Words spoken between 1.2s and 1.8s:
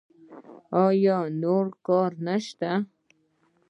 نور